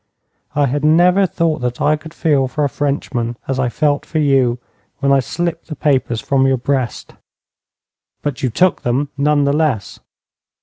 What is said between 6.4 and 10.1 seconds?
your breast.' 'But you took them, none the less.'